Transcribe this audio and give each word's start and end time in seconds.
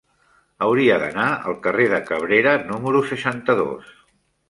Hauria 0.67 0.95
d'anar 1.03 1.27
al 1.51 1.59
carrer 1.67 1.87
de 1.93 2.01
Cabrera 2.09 2.57
número 2.73 3.07
seixanta-dos. 3.15 3.97